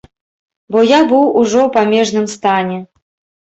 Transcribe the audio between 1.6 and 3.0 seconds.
ў памежным стане.